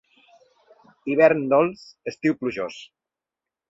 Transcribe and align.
Hivern 1.11 1.45
dolç, 1.53 1.87
estiu 2.15 2.43
plujós. 2.43 2.85